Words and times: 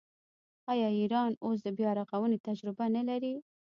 آیا 0.71 0.87
ایران 0.99 1.31
اوس 1.45 1.57
د 1.63 1.67
بیارغونې 1.77 2.37
تجربه 2.47 2.85
نلري؟ 2.95 3.33